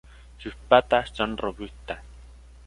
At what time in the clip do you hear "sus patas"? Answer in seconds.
0.39-1.11